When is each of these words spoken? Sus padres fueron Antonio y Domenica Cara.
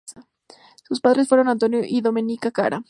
Sus 0.87 0.99
padres 0.99 1.27
fueron 1.27 1.47
Antonio 1.47 1.81
y 1.85 2.01
Domenica 2.01 2.49
Cara. 2.49 2.79